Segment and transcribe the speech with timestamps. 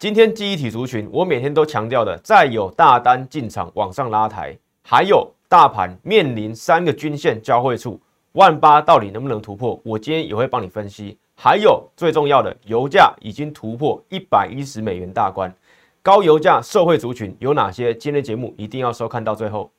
[0.00, 8.00] 今天记忆体族群，我每天都强调的，再有大单进场往上拉抬，还有大盘面临三个均线交汇处，
[8.32, 9.78] 万八到底能不能突破？
[9.84, 11.18] 我今天也会帮你分析。
[11.36, 15.54] 还有最重要的，油价已经突破一百一十美元大关，
[16.00, 17.92] 高油价社会族群有哪些？
[17.94, 19.70] 今天节目一定要收看到最后。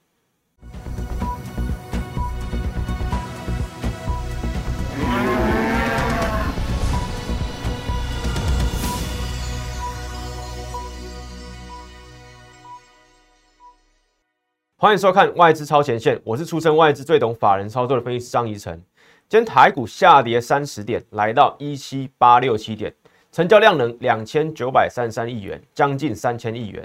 [14.81, 18.81] 欢迎收看外资超前线，我是出身外资最懂法人操作的分析师张怡晨。
[19.29, 22.91] 今天台股下跌三十点，来到一七八六七点，
[23.31, 26.83] 成交量能两千九百三十三亿元，将近三千亿元。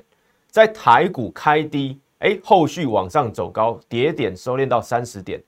[0.50, 5.42] 在台股开低，哎，后续往上走高，跌点收敛到三十点，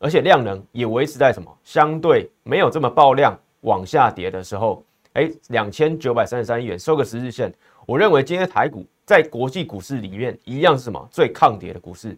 [0.00, 7.54] 而且量能也维持在什么相对没有这么爆量往下跌的时候，哎，两千九百三十三亿元收个十日线，
[7.86, 8.84] 我认为今天台股。
[9.04, 12.16] 在国际股市里面，一样是什么最抗跌的股市，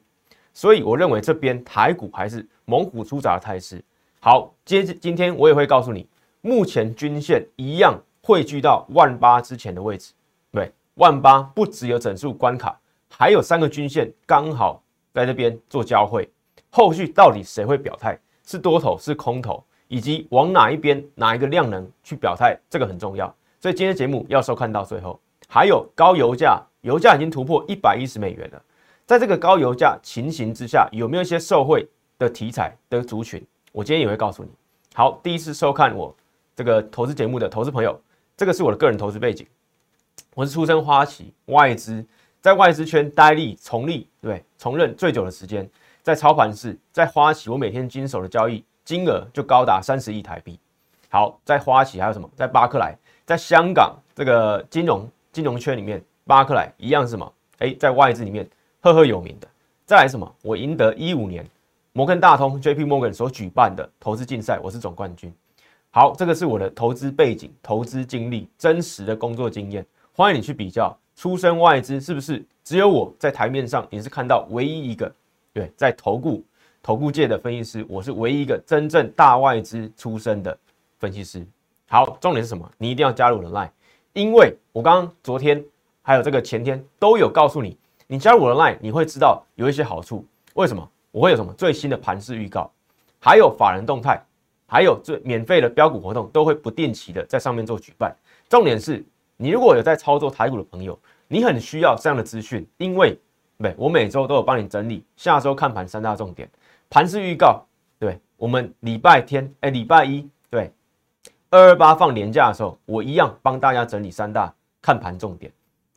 [0.53, 3.83] 所以我认为这边台股还是猛虎出闸的态势。
[4.21, 6.07] 好，接着今天我也会告诉你，
[6.43, 10.13] 目前均线一样汇聚到万八之前的位置。
[10.53, 12.79] 对，万八不只有整数关卡，
[13.11, 16.31] 还有三个均线刚好在这边做交汇。
[16.71, 23.35] 后续到底谁会表态，是多头是空头，以及往哪一边哪一个量能去表态，这个很重要。
[23.59, 25.19] 所以今天节目要收看到最后。
[25.49, 26.63] 还有高油价。
[26.85, 28.63] 油价已经突破一百一十美元了，
[29.07, 33.43] 在这个高油价情形之下，有没有一些受惠的题材的族群？
[33.73, 34.51] 我今天也会告诉你。
[34.95, 36.15] 好，第一次收看我
[36.55, 37.99] 这个投资节目的投资朋友，
[38.37, 39.47] 这个是我的个人投资背景，
[40.35, 42.05] 我是出身花旗外资，
[42.43, 45.67] 在外资圈待立从立对从任最久的时间，
[46.03, 50.61] 在操盘室，在花旗，我每天经手的交易金额就高达三十亿台币。
[51.09, 52.31] 好，在花旗还有什么？
[52.37, 56.05] 在巴克莱，在香港这个金融金融圈里面。
[56.27, 57.33] 巴克莱一样是什么？
[57.59, 58.49] 哎，在外资里面
[58.81, 59.49] 赫赫有名的。
[59.85, 60.35] 再来什么？
[60.43, 61.47] 我赢得一五年
[61.93, 65.33] 摩根大通 J P Morgan 所举办的投资竞赛，我是总冠军。
[65.91, 69.85] 好，这个是我的投资背景、投资经历、真实的工作经验。
[70.13, 75.13] 欢迎你去比较，出身外资是不是只有我在台面上你是看到唯一一个？
[75.53, 76.43] 对，在投顾
[76.83, 80.57] 投顾界的分析师，我是唯一一个真正大外资出身的
[80.99, 81.47] 分析师。
[81.87, 82.69] 好，重点是什么？
[82.79, 83.71] 你一定要加入我的 Line，
[84.15, 85.63] 因为我刚刚昨天。
[86.07, 90.23] 还有这个前天都有告诉你，你加入我的 line，你会知道有一些好处。
[90.53, 90.87] 为什么？
[91.11, 92.71] 我会有什么最新的盘势预告，
[93.19, 94.23] 还有法人动态，
[94.67, 98.15] 还有最免费的标股活动，都会不定期的在上面做举办。
[98.51, 99.03] 重点是
[99.39, 103.19] 你如果有在操作台股的朋友，你很需要这样的资讯，因为
[103.57, 106.47] 对，我每周都有帮你整理下周看盘三大重点，
[106.91, 107.65] 盘势预告。
[107.99, 110.71] 对，我们礼拜天，哎，礼拜一，对，
[111.49, 115.51] 二二八放年假的时候，我一样帮大家整理三大看盘重点。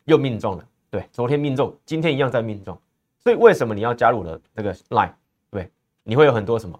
[0.08, 2.78] 又命中了，对，昨天命中，今天一样在命中，
[3.20, 5.12] 所以为什么你要加入了这个 line？
[5.52, 5.70] 对，
[6.04, 6.80] 你会有很多什么，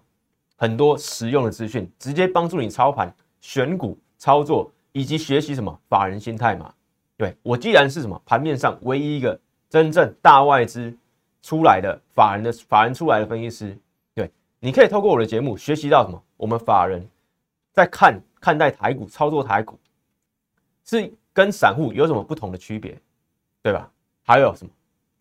[0.56, 6.72] 很多实用的资讯，直接帮助你操盘、选股、操作以及学习什么法人心态嘛？
[7.18, 10.96] 对我既然是什么盘面上唯一一个真正大外资
[11.42, 13.78] 出来的法人的法人出来的分析师，
[14.14, 16.22] 对，你可以透过我的节目学习到什么？
[16.38, 17.06] 我们法人
[17.74, 19.78] 在看看待台股、操作台股，
[20.82, 22.98] 是跟散户有什么不同的区别？
[23.68, 23.86] 对吧？
[24.24, 24.72] 还有什么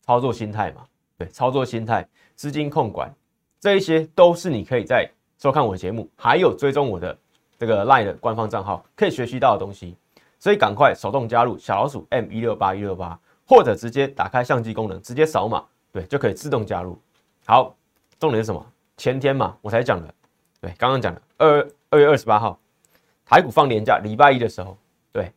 [0.02, 0.86] 操作心态嘛？
[1.18, 3.14] 对，操作心态、资金控管，
[3.60, 5.06] 这一些都是你可以在
[5.38, 7.18] 收看我的节目，还有追踪我的
[7.58, 9.98] 这个 LINE 的官方账号，可以学习到的东西。
[10.40, 16.98] 所以赶快手动加入小老鼠 M 一六八一六八，或者直接打开相机功能，直接扫码，对，就可以自动加入。
[17.46, 17.76] 好，
[18.18, 18.66] 重点是什么？
[18.96, 20.14] 前天嘛，我才讲的，
[20.62, 22.58] 对，刚刚讲的二二月二十八号，
[23.26, 24.78] 台股放年假，礼拜一的时候，
[25.12, 25.34] 对，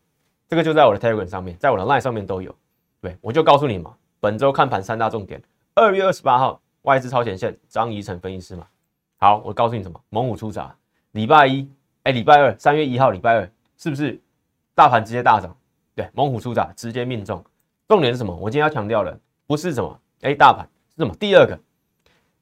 [0.48, 2.54] 这个就在我的 Telegram 上面，在我的 LINE 上面都有。
[3.00, 5.42] 对，我就告诉你嘛，本周看盘三大重点。
[5.74, 8.66] 二月二十八号，外资超前线，张怡晨分析师嘛。
[9.16, 10.00] 好，我告诉你什么？
[10.10, 10.74] 猛虎出闸。
[11.12, 11.68] 礼拜一，
[12.02, 14.20] 哎，礼拜二，三月一号，礼拜二，是不是
[14.74, 15.56] 大盘直接大涨？
[15.94, 17.42] 对，猛虎出闸，直接命中。
[17.88, 18.34] 重点是什么？
[18.36, 21.14] 我今天要强调的不是什么，哎，大盘是什么？
[21.16, 21.58] 第二个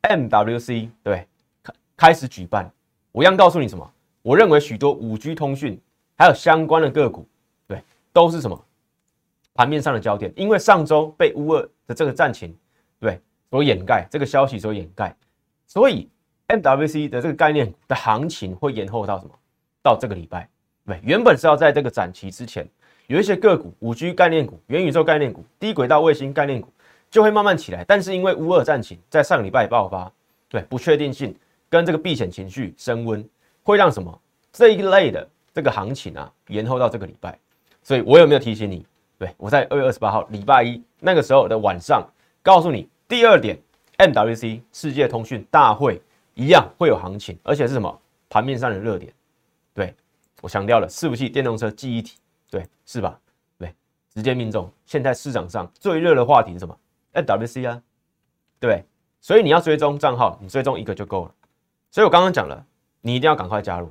[0.02, 1.26] ，MWC 对，
[1.62, 2.70] 开开始举办。
[3.12, 3.90] 我要告诉你什么？
[4.22, 5.80] 我认为许多五 G 通讯
[6.16, 7.26] 还有相关的个股，
[7.66, 7.82] 对，
[8.12, 8.64] 都是什么？
[9.58, 12.56] 盘面上的焦点，因为上周被乌二的这个战情，
[13.00, 13.20] 对，
[13.50, 15.12] 所掩盖这个消息所掩盖，
[15.66, 16.08] 所以
[16.46, 19.32] MWC 的这个概念的行情会延后到什么？
[19.82, 20.48] 到这个礼拜，
[20.86, 22.64] 对，原本是要在这个展期之前，
[23.08, 26.72] 有一些个股，五 G 概念股、元宇宙概念股、低轨道卫星概念股
[27.10, 30.08] 就会慢慢起来，但是因为乌二战情在上礼拜爆发，
[30.48, 31.34] 对，不确定性
[31.68, 33.28] 跟这个避险情绪升温，
[33.64, 34.16] 会让什么？
[34.52, 37.36] 这一类的这个行情啊延后到这个礼拜，
[37.82, 38.86] 所以我有没有提醒你？
[39.18, 42.08] 对我在二月二十八号礼拜一那个时候的晚上
[42.42, 43.58] 告诉你，第二点
[43.98, 46.00] ，MWC 世界通讯大会
[46.34, 48.00] 一样会有行情，而且是什么
[48.30, 49.12] 盘面上的热点。
[49.74, 49.94] 对
[50.40, 52.16] 我强调了，伺服器电动车记忆体，
[52.48, 53.18] 对是吧？
[53.58, 53.74] 对，
[54.14, 54.70] 直接命中。
[54.86, 56.78] 现在市场上最热的话题是什么
[57.14, 57.82] ？MWC 啊，
[58.60, 58.84] 对，
[59.20, 61.34] 所以你要追踪账号，你追踪一个就够了。
[61.90, 62.64] 所以我刚刚讲了，
[63.00, 63.90] 你一定要赶快加入，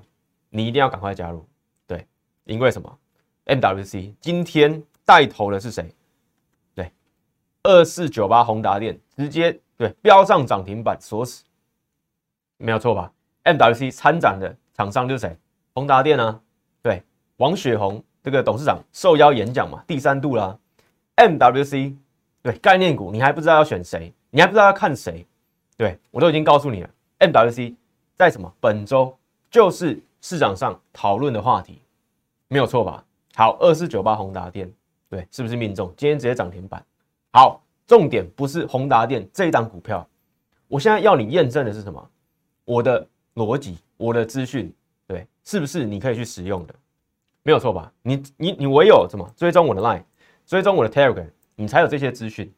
[0.49, 1.45] 你一定要赶快加入。
[1.85, 2.07] 对，
[2.45, 2.97] 因为什么
[3.45, 5.89] ？MWC 今天带头的是谁？
[6.75, 6.91] 对，
[7.63, 11.45] 二四九八宏达电直接对标上涨停板锁死，
[12.57, 13.11] 没有错吧
[13.45, 15.37] ？MWC 参展的厂商就是谁？
[15.73, 16.39] 宏达电啊，
[16.81, 17.01] 对，
[17.37, 20.59] 王雪红这个董事长受邀演讲嘛，第三度啦。
[21.15, 21.95] MWC
[22.43, 24.13] 对概念股，你还不知道要选谁？
[24.29, 25.25] 你还不知道要看谁？
[25.77, 26.89] 对我都已经告诉你了
[27.19, 27.73] ，MWC。
[28.17, 28.51] 在什么？
[28.59, 29.15] 本周
[29.51, 31.79] 就是市场上讨论的话题，
[32.47, 33.05] 没有错吧？
[33.35, 34.67] 好，二四九八宏达电，
[35.09, 35.93] 对，是不是命中？
[35.95, 36.83] 今天直接涨停板。
[37.31, 40.07] 好，重点不是宏达电这一档股票，
[40.67, 42.09] 我现在要你验证的是什么？
[42.65, 44.73] 我的逻辑，我的资讯，
[45.07, 46.75] 对，是不是你可以去使用的？
[47.43, 47.91] 没有错吧？
[48.01, 49.29] 你你你唯有什么？
[49.37, 50.03] 追踪我的 Line，
[50.45, 52.51] 追踪我的 Telegram，你才有这些资讯。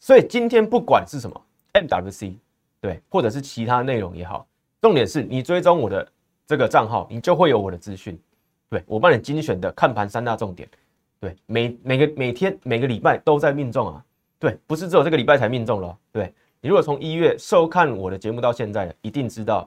[0.00, 1.40] 所以今天不管是什么
[1.74, 2.34] MWC，
[2.80, 4.46] 对，或者是其他内容也好。
[4.80, 6.06] 重点是你追踪我的
[6.46, 8.20] 这个账号，你就会有我的资讯。
[8.68, 10.68] 对我帮你精选的看盘三大重点，
[11.24, 14.04] 对每每个每天每个礼拜都在命中啊。
[14.38, 15.98] 对，不是只有这个礼拜才命中了。
[16.12, 19.66] 对你如果从一月收看我的节目到现在，一定知道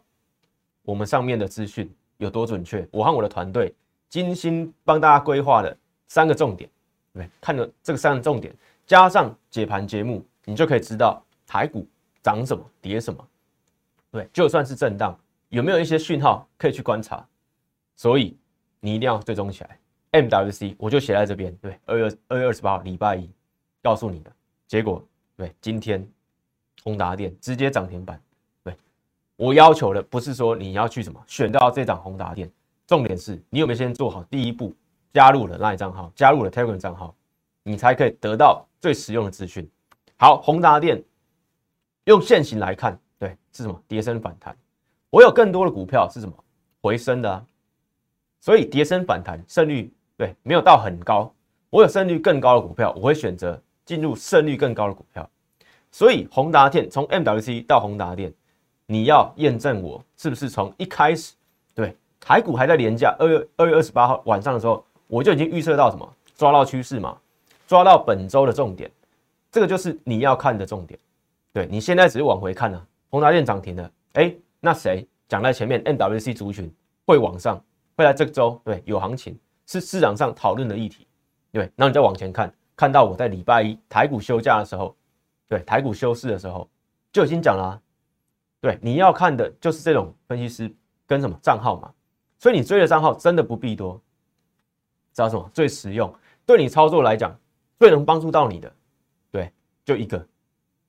[0.84, 2.88] 我们上面的资讯有多准确。
[2.92, 3.74] 我和我的团队
[4.08, 5.76] 精心帮大家规划的
[6.08, 6.70] 三个重点，
[7.12, 8.54] 对，看了这个三个重点，
[8.86, 11.88] 加上解盘节目，你就可以知道台股
[12.22, 13.28] 涨什么，跌什么。
[14.12, 15.20] 对，就算是震荡，
[15.50, 17.28] 有没有一些讯号可以去观察？
[17.96, 18.38] 所以
[18.80, 19.80] 你一定要追踪起来。
[20.22, 21.56] MWC 我就写在这边。
[21.62, 23.30] 对，二月二月二十八号礼拜一
[23.82, 24.32] 告诉你的
[24.68, 25.04] 结果。
[25.36, 26.08] 对，今天
[26.84, 28.20] 宏达电直接涨停板。
[28.64, 28.76] 对
[29.36, 32.52] 我要求的不是说你要去什么选到这档宏达电，
[32.86, 34.74] 重点是你有没有先做好第一步，
[35.14, 37.16] 加入了那一账号，加入了 Telegram 账号，
[37.64, 39.70] 你才可以得到最实用的资讯。
[40.18, 41.04] 好，宏达电
[42.06, 43.00] 用现行来看。
[43.20, 43.84] 对，是什么？
[43.88, 44.58] 跌升反弹。
[45.10, 46.34] 我有更多的股票是什么？
[46.82, 47.46] 回升的啊。
[48.40, 51.32] 所以跌升反弹胜率对没有到很高。
[51.70, 55.30] 我有胜率更高的股票，我会选择进入胜率更高的股票。
[55.92, 58.34] 所以宏达电从 MWC 到宏达电，
[58.86, 61.34] 你要验证我是不是从一开始
[61.76, 66.14] 对台股还在廉价二月二月二十八号晚上的时候，我就已经预测到什么？
[66.36, 67.18] 抓到趋势嘛，
[67.68, 68.92] 抓到本周的重点，
[69.52, 71.00] 这个就是你要看的重点。
[71.52, 72.88] 对你现在只是往回看呢。
[73.10, 76.72] 宏达电涨停了，哎，那谁讲在前面？NWC 族群
[77.06, 77.60] 会往上，
[77.96, 79.36] 会在这周对有行情，
[79.68, 81.06] 是市场上讨论的议题，
[81.52, 81.72] 对。
[81.76, 84.96] 那你再往前看，看到我在礼拜一台股休假的时候，
[85.48, 86.68] 对台股休市的时候
[87.12, 87.80] 就已经讲了，
[88.60, 90.74] 对，你要看的就是这种分析师
[91.06, 91.94] 跟什么账号嘛，
[92.40, 94.02] 所以你追的账号真的不必多，
[95.14, 96.14] 知道什么最实用，
[96.46, 97.38] 对你操作来讲
[97.78, 98.74] 最能帮助到你的，
[99.30, 99.52] 对，
[99.84, 100.26] 就一个、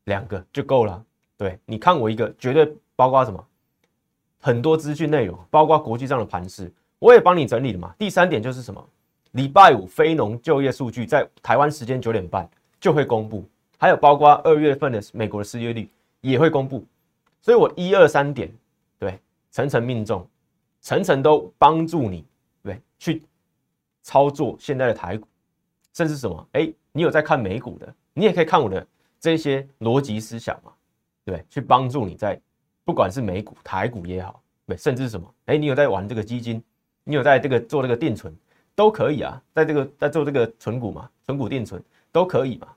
[0.04, 1.04] 两个就够了。
[1.36, 3.44] 对，你看我一个绝对包括什么，
[4.40, 7.94] 很多资讯内容，包括国际上的盘势，我也帮你整理了嘛。
[7.98, 8.88] 第三点就是什么，
[9.32, 12.48] 礼拜五非农就业数据在台湾时间九点半
[12.80, 13.44] 就会公布，
[13.78, 15.88] 还有包括二月份的美国的失业率
[16.20, 16.84] 也会公布，
[17.40, 18.52] 所以我一二三点
[18.98, 19.18] 对
[19.50, 20.26] 层层命中，
[20.80, 22.24] 层层都帮助你
[22.62, 23.22] 对去
[24.02, 25.26] 操作现在的台股，
[25.92, 26.48] 甚至什么？
[26.52, 28.86] 哎，你有在看美股的，你也可以看我的
[29.20, 30.72] 这些逻辑思想嘛。
[31.24, 32.40] 对，去帮助你在
[32.84, 36.62] 不管是美股、台股也好，对，甚至什么，哎，你有在玩这个基金，
[37.08, 38.36] 你有在这个做这个定存，
[38.74, 42.68] 都可以啊，在这个在做这个存股嘛，存股定存都可以嘛。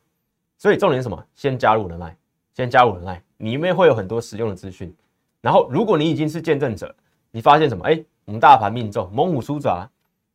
[0.58, 1.22] 所以重点是什么？
[1.36, 2.16] 先加入人脉，
[2.54, 4.96] 先加入人脉，里面会有很多实用的资讯。
[5.42, 6.96] 然后，如果你已经是见证者，
[7.30, 7.84] 你发现什么？
[7.84, 9.86] 哎，我们大盘命中，猛虎出闸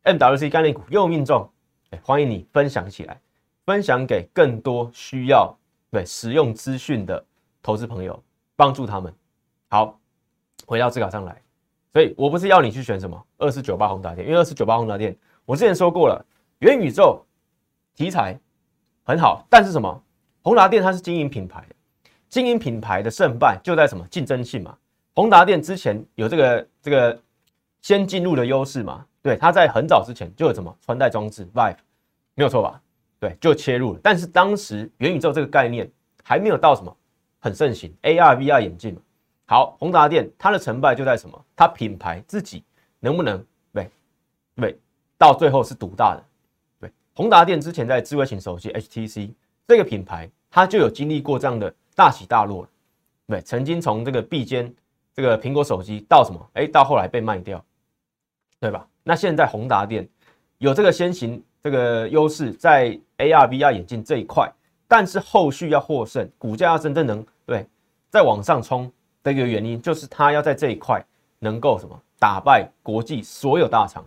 [0.03, 1.49] ，MWC 概念股又命中，
[1.89, 3.19] 哎，欢迎你分享起来，
[3.65, 5.57] 分享给更多需要
[5.89, 7.25] 对实用资讯的。
[7.63, 8.23] 投资朋友，
[8.55, 9.11] 帮助他们。
[9.69, 9.99] 好，
[10.67, 11.41] 回到自稿上来。
[11.97, 16.23] 所以我不是要你去选什么二四九八宏达电，因为二四九八宏达电，我之前说过了，
[16.59, 17.25] 元宇宙
[17.95, 18.39] 题材
[19.03, 20.03] 很好，但是什么
[20.43, 21.65] 宏达电它是经营品牌，
[22.29, 24.77] 经营品牌的胜败就在什么竞争性嘛。
[25.15, 27.19] 宏达电之前有这个这个
[27.81, 31.77] 先进入的优势嘛，对，它在很早之前就有什么穿戴装置 Vive，
[32.35, 32.79] 没有错吧？
[33.19, 33.99] 对，就切入了。
[34.03, 35.91] 但是当时元宇宙这个概念
[36.23, 36.95] 还没有到什么。
[37.39, 39.01] 很盛行 AR VR 眼镜嘛，
[39.49, 41.45] 好，宏达电它的成败就在什么？
[41.55, 42.63] 它品牌自己
[42.99, 43.41] 能不能
[43.73, 43.89] 对
[44.55, 44.77] 对，
[45.17, 46.23] 到最后是独大的，
[46.81, 49.31] 对，宏达电之前在智慧型手机 HTC
[49.65, 52.67] 这个品牌，它就有经历过这样的大起大落
[53.25, 54.73] 对，曾经从这个臂尖
[55.13, 57.63] 这个苹果手机到什么，哎，到后来被卖掉，
[58.59, 58.85] 对吧？
[59.01, 60.05] 那现在宏达电
[60.57, 64.51] 有这个先行这个优势在 AR VR 眼镜这一块，
[64.89, 67.65] 但是后续要获胜，股价要真正能对
[68.09, 68.91] 再往上冲
[69.27, 71.03] 的一个原因，就是它要在这一块
[71.39, 74.05] 能够什么打败国际所有大厂。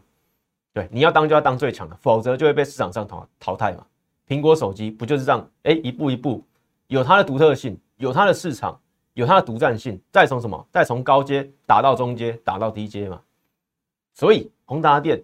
[0.72, 3.84] 对，你要当就要当最强的，否则就会被市场上淘淘汰嘛。
[4.26, 5.50] 苹果手机不就是这样？
[5.64, 6.42] 哎，一步一步
[6.86, 8.80] 有它的独特性，有它的市场，
[9.14, 10.66] 有它的独占性，再从什么？
[10.70, 13.20] 再从高阶打到中阶，打到低阶嘛。
[14.14, 15.22] 所以宏达电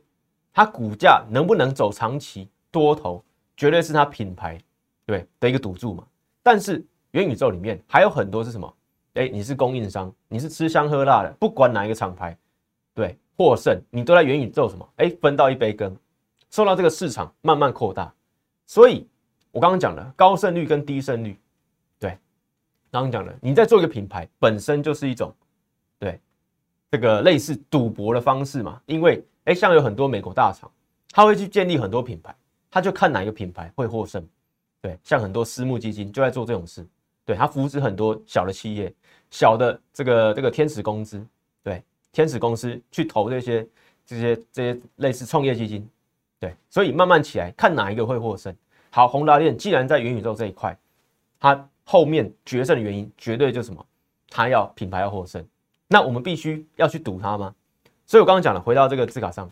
[0.52, 3.24] 它股价能不能走长期多头，
[3.56, 4.60] 绝对是它品牌
[5.06, 6.04] 对的一个赌注嘛。
[6.42, 8.74] 但是元宇宙里面还有很多是什么？
[9.16, 12.36] 哎，你是供应商，你是吃香喝辣的，不管哪一个厂牌，
[12.94, 13.18] 对。
[13.38, 14.88] 获胜，你都在元宇宙什么？
[14.96, 15.94] 哎，分到一杯羹，
[16.48, 18.10] 受到这个市场慢慢扩大。
[18.64, 19.06] 所以，
[19.52, 21.38] 我刚刚讲了高胜率跟低胜率，
[21.98, 22.18] 对，
[22.90, 25.34] 刚刚讲了，你在做一个品牌本身就是一种，
[25.98, 26.18] 对，
[26.90, 28.80] 这个类似赌博的方式嘛。
[28.86, 30.72] 因为，哎，像有很多美国大厂，
[31.10, 32.34] 他会去建立很多品牌，
[32.70, 34.26] 他就看哪一个品牌会获胜。
[34.80, 36.88] 对，像很多私募基金就在做这种事，
[37.26, 38.90] 对他扶持很多小的企业，
[39.36, 41.22] 小的这个这个天使公司。
[41.62, 43.68] 对天使公司去投这些、
[44.06, 45.86] 这些、这些类似创业基金，
[46.38, 48.54] 对，所以慢慢起来，看哪一个会获胜。
[48.88, 50.74] 好，宏达电既然在元宇宙这一块，
[51.38, 53.84] 它后面决胜的原因绝对就是什么？
[54.30, 55.44] 它要品牌要获胜，
[55.88, 57.54] 那我们必须要去赌它吗？
[58.06, 59.50] 所以我刚刚讲了，回到这个字卡上，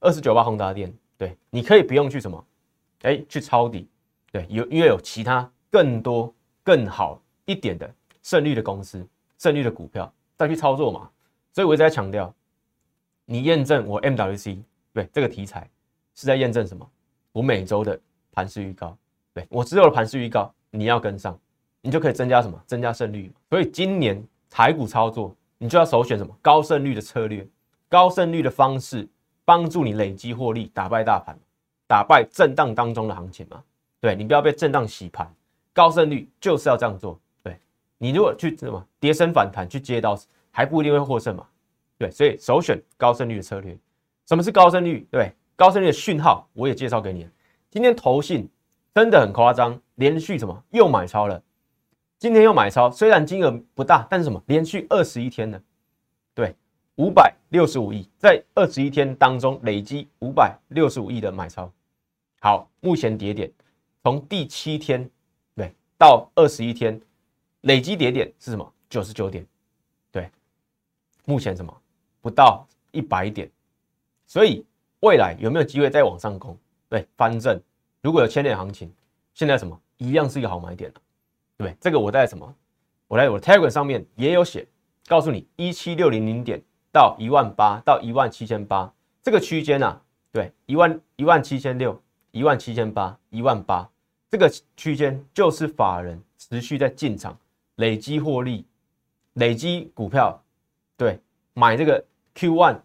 [0.00, 2.42] 二十九八宏达电，对，你可以不用去什么，
[3.02, 3.86] 哎，去抄底，
[4.32, 9.06] 对，有因为有其他更多更好一点的胜率的公司、
[9.38, 11.08] 胜率的股票再去操作嘛。
[11.52, 12.34] 所以我一直在强调，
[13.24, 14.58] 你验证我 MWC
[14.92, 15.68] 对这个题材
[16.14, 16.88] 是在验证什么？
[17.32, 17.98] 我每周的
[18.32, 18.96] 盘势预告，
[19.32, 21.38] 对我只有了盘势预告，你要跟上，
[21.80, 22.62] 你就可以增加什么？
[22.66, 23.32] 增加胜率。
[23.50, 26.36] 所以今年台股操作，你就要首选什么？
[26.40, 27.46] 高胜率的策略，
[27.88, 29.08] 高胜率的方式，
[29.44, 31.38] 帮助你累积获利，打败大盘，
[31.86, 33.62] 打败震荡当中的行情嘛？
[34.00, 35.30] 对你不要被震荡洗盘，
[35.72, 37.18] 高胜率就是要这样做。
[37.98, 40.18] 你如果去什么跌升反弹去接到。
[40.56, 41.46] 还不一定会获胜嘛？
[41.98, 43.76] 对，所以首选高胜率的策略。
[44.24, 45.06] 什么是高胜率？
[45.10, 47.28] 对，高胜率的讯号我也介绍给你。
[47.68, 48.48] 今天投信
[48.94, 51.42] 真的很夸张，连续什么又买超了？
[52.18, 55.60] 今天又买超，虽然金额不大，但是什么连续二十一天呢？
[56.32, 56.56] 对，
[56.94, 61.70] 五百六十五亿，在二十一天当中累积五百六十五亿的买超。
[62.40, 63.52] 好，目前跌点
[64.02, 65.06] 从第七天
[65.54, 66.98] 对到二十一天
[67.62, 68.72] 累积跌点是什么？
[68.88, 69.46] 九十九点。
[70.12, 70.30] 对
[71.24, 71.76] 目前什么
[72.20, 73.50] 不到一百点，
[74.26, 74.64] 所以
[75.00, 76.56] 未来有没有机会再往上攻？
[76.88, 77.60] 对，翻正
[78.00, 78.92] 如果有千点行情，
[79.34, 81.00] 现在什么一样是一个好买点了，
[81.56, 81.76] 对不对？
[81.80, 82.54] 这个我在什么？
[83.08, 84.66] 我在我的 Telegram 上面也有写，
[85.06, 90.00] 告诉你一七六零零点到一万八到一万七千八这个区间啊，
[90.32, 93.88] 对，一万一万七千六一万七千八一万八
[94.30, 97.38] 这个区间就是法人持续在进场
[97.76, 98.66] 累积获利，
[99.34, 100.42] 累积股票。
[100.96, 101.18] 对，
[101.54, 102.04] 买这个
[102.34, 102.80] Q one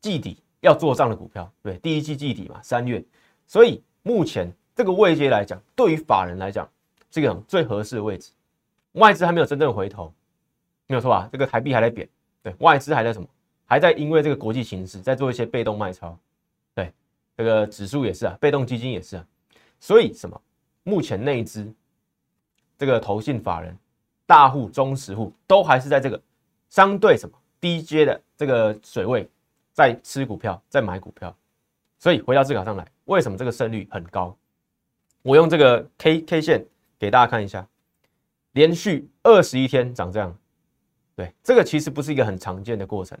[0.00, 3.04] 季底要做账的股票，对，第一季季底嘛，三月，
[3.46, 6.68] 所以目前这个位阶来讲，对于法人来讲，
[7.10, 8.30] 这个最合适的位置，
[8.92, 10.12] 外资还没有真正回头，
[10.86, 11.28] 没有错吧？
[11.32, 12.08] 这个台币还在贬，
[12.42, 13.26] 对，外资还在什么？
[13.66, 16.18] 还在因为这个国际形势在做一些被动卖超，
[16.74, 16.92] 对，
[17.34, 19.26] 这个指数也是啊，被动基金也是啊，
[19.80, 20.38] 所以什么？
[20.82, 21.72] 目前内资
[22.76, 23.74] 这个投信法人、
[24.26, 26.20] 大户、中实户都还是在这个
[26.68, 27.38] 相对什么？
[27.60, 29.26] 低阶的这个水位，
[29.72, 31.34] 在吃股票，在买股票，
[31.98, 34.36] 所以回到字卡上来，为什么这个胜率很高？
[35.22, 36.66] 我用这个 K K 线
[36.98, 37.66] 给大家看一下，
[38.52, 40.36] 连续二十一天涨这样，
[41.16, 43.18] 对，这个其实不是一个很常见的过程。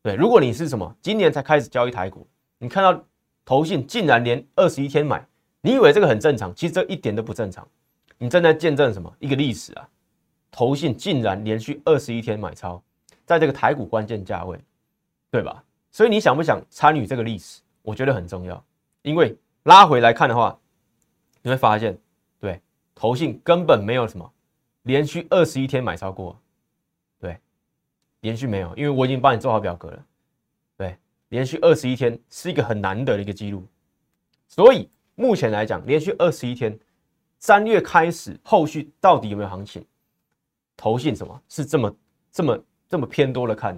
[0.00, 3.04] 对，如果你是什么今年才开始交易台股，你看到
[3.44, 5.26] 投信竟然连二十一天买，
[5.60, 6.54] 你以为这个很正常？
[6.54, 7.68] 其实这一点都不正常。
[8.16, 9.14] 你正在见证什么？
[9.18, 9.86] 一个历史啊，
[10.54, 12.80] 投信竟然连续二十一天买超。
[13.26, 14.56] 在这个台股关键价位，
[15.32, 15.64] 对吧？
[15.90, 17.60] 所以你想不想参与这个历史？
[17.82, 18.64] 我觉得很重要，
[19.02, 20.56] 因为拉回来看的话，
[21.42, 21.98] 你会发现，
[22.38, 22.60] 对，
[22.94, 24.32] 投信根本没有什么
[24.82, 26.38] 连续二十一天买超过，
[27.18, 27.36] 对，
[28.20, 30.06] 连续没有，因为我已经帮你做好表格了，
[30.76, 30.96] 对，
[31.30, 33.66] 连续二十一天是一个很难得的一个记录，
[34.46, 36.78] 所以目前来讲，连续二十一天，
[37.40, 39.84] 三月开始，后续到底有没有行情？
[40.76, 41.96] 投信什么是这么
[42.32, 42.58] 这么？
[42.86, 43.76] 这么偏多的看，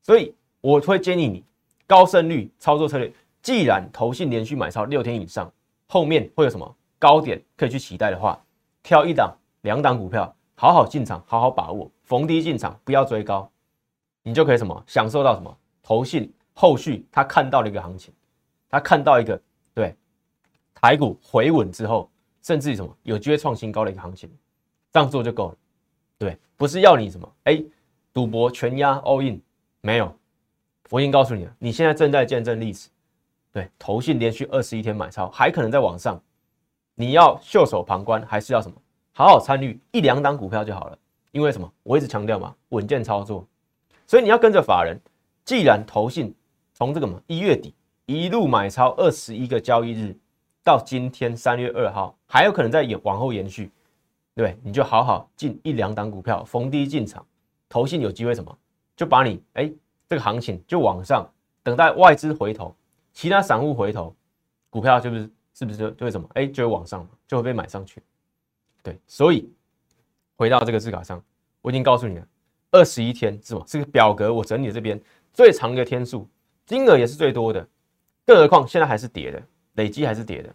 [0.00, 1.42] 所以我会建议你
[1.88, 3.12] 高胜率操作策略。
[3.42, 5.50] 既然投信连续买超六天以上，
[5.88, 8.40] 后面会有什么高点可以去期待的话，
[8.82, 13.50] 挑一档、两档股票，好好进场，好好把握，逢低进场，不要追高，
[14.22, 18.14] 你就可以什么享受到什么投信后续他看到了一个行情，
[18.68, 19.40] 他看到一个
[19.74, 19.96] 对
[20.74, 22.08] 台股回稳之后，
[22.42, 24.30] 甚至于什么有机会创新高的一个行情，
[24.92, 25.56] 这样做就够了，
[26.18, 27.62] 对，不是要你什么哎
[28.12, 29.40] 赌博全压 all in
[29.80, 30.12] 没有，
[30.90, 32.88] 我已经告诉你了，你现在正在见证历史。
[33.52, 36.20] 对，投信连续二十一天买超，还可能在往上。
[36.94, 38.76] 你要袖手旁观，还是要什么？
[39.12, 40.98] 好好参与一两档股票就好了。
[41.30, 41.72] 因为什么？
[41.82, 43.46] 我一直强调嘛，稳健操作。
[44.06, 44.98] 所以你要跟着法人。
[45.44, 46.34] 既然投信
[46.74, 50.14] 从这个嘛一月底一路买超二十一个交易日，
[50.62, 53.70] 到今天三月二号，还有可能在延往后延续，
[54.38, 57.26] 对，你就好好进一两档股票，逢低进场。
[57.68, 58.56] 投信有机会什么？
[58.96, 59.68] 就把你哎
[60.06, 61.28] 这个行情就往上，
[61.64, 62.72] 等待外资回头。
[63.12, 64.14] 其他散户回头，
[64.70, 66.30] 股票就是是不是就就会什么？
[66.34, 68.00] 哎，就会往上，就会被买上去。
[68.80, 69.52] 对，所以
[70.36, 71.20] 回到这个字卡上，
[71.60, 72.26] 我已经告诉你了，
[72.70, 73.64] 二十一天是吗？
[73.66, 75.02] 这个表格我整理这边
[75.32, 76.28] 最长的天数，
[76.64, 77.68] 金额也是最多的，
[78.24, 79.42] 更何况现在还是跌的，
[79.72, 80.54] 累积还是跌的。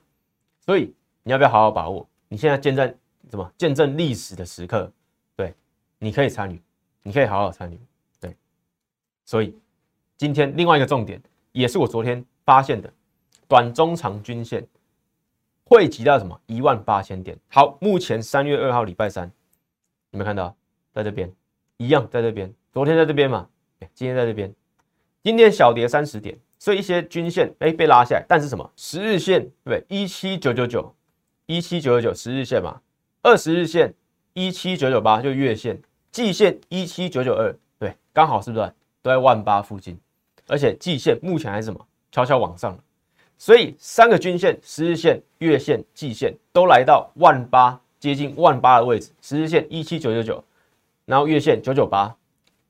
[0.62, 2.08] 所以你要不要好好把握？
[2.30, 2.96] 你现在见证
[3.34, 3.52] 什么？
[3.58, 4.92] 见证历史的时刻。
[5.36, 5.54] 对，
[6.00, 6.62] 你可以参与，
[7.02, 7.80] 你可以好好参与。
[8.20, 8.36] 对，
[9.25, 9.58] 所以
[10.18, 11.22] 今天另外一个重点，
[11.52, 12.24] 也是我昨天。
[12.46, 12.92] 发现的
[13.48, 14.68] 短中长均线
[15.63, 17.40] 汇集到什么一万八千点？
[17.48, 19.32] 好，目前三月二号礼拜三，
[20.12, 20.54] 有没有看到
[20.92, 21.34] 在这边
[21.78, 22.54] 一样在这边？
[22.74, 23.48] 昨天在这边嘛，
[23.94, 24.54] 今天在这边，
[25.24, 29.86] 今天小跌三十点，所以一些均线哎被拉下来，但是什么十日线对不对？
[29.88, 30.94] 一七九九九，
[31.46, 32.82] 一七九九九十日线嘛，
[33.24, 33.94] 二十日线
[34.34, 38.65] 一七九九八就月线，季线一七九九二，对，刚好是不是
[39.01, 39.98] 都在万八附近？
[40.46, 41.80] 而且季线目前还是什么？
[42.12, 42.77] 悄悄往上，
[43.38, 49.10] 所以三个均线、十日线、月线、季线都来到万八，接近万八的位置。
[49.22, 50.44] 十日线一七九九九，
[51.06, 52.13] 然后月线九九八，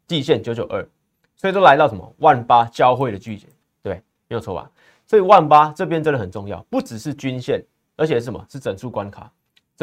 [0.08, 0.88] 季线九九二，
[1.36, 3.52] 所以都来到什么万八交汇的距点，
[3.82, 3.96] 对，
[4.28, 4.70] 没有错吧？
[5.08, 7.60] 所以万八这边真的很重要，不只是均线，
[7.96, 8.46] 而且是什么？
[8.48, 9.32] 是整数关卡。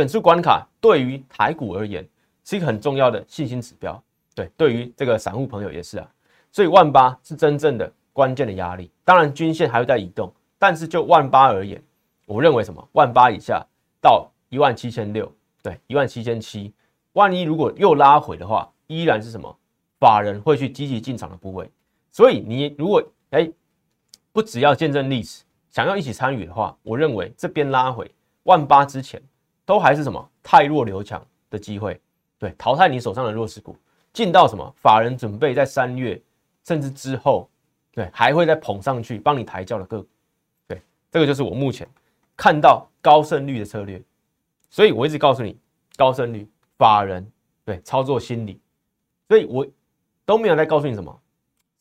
[0.01, 2.07] 整数关卡对于台股而言
[2.45, 4.03] 是一个很重要的信心指标，
[4.35, 6.09] 对，对于这个散户朋友也是啊。
[6.51, 7.93] 所以万八是真正的。
[8.13, 11.81] 关键的压力，当然均线还会在移动，但是就万八而言，
[12.27, 13.65] 我认为什么万八以下
[14.01, 15.33] 到一万七千六，
[15.63, 16.75] 对，一万七千七，
[17.13, 19.57] 万一如果又拉回的话，依然是什么
[20.01, 21.71] 法人会去积极进场的部位。
[22.11, 23.49] 所以你如果哎
[24.33, 28.11] 不只要见证历史，想要一起参与的话，我认为这边拉回
[28.43, 29.23] 万八之前，
[29.71, 32.01] 都还是什么太弱留强的机会，
[32.41, 33.77] 对，淘汰你手上的弱势股，
[34.13, 36.21] 进到什么法人准备在三月
[36.65, 37.49] 甚至之后。
[37.93, 40.09] 对，还会再捧上去，帮你抬轿的个股，
[40.67, 41.89] 对，这个就是我目前
[42.37, 44.01] 看到高胜率的策略，
[44.71, 45.57] 所以我一直告诉你，
[45.97, 47.25] 高胜率法人
[47.65, 48.61] 对操作心理，
[49.29, 49.67] 所以我
[50.25, 51.17] 都没有在告诉你什么